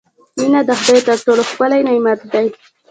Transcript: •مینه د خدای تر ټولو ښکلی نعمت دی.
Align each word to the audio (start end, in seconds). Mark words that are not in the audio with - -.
•مینه 0.39 0.61
د 0.69 0.69
خدای 0.81 0.99
تر 1.07 1.17
ټولو 1.25 1.41
ښکلی 1.49 1.79
نعمت 1.87 2.19
دی. 2.33 2.47